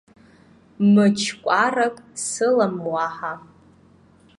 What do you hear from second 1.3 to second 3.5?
кәарак сылам уаҳа!